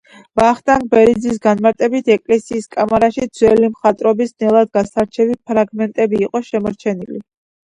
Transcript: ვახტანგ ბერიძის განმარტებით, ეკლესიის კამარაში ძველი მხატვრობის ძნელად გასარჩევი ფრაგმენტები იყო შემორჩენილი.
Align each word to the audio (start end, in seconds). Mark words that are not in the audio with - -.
ვახტანგ 0.39 0.85
ბერიძის 0.93 1.35
განმარტებით, 1.43 2.09
ეკლესიის 2.15 2.65
კამარაში 2.77 3.27
ძველი 3.41 3.69
მხატვრობის 3.75 4.33
ძნელად 4.45 4.73
გასარჩევი 4.79 5.39
ფრაგმენტები 5.51 6.27
იყო 6.29 6.43
შემორჩენილი. 6.49 7.25